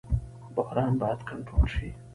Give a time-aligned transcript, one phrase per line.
[0.55, 1.87] بحران باید کنټرول شي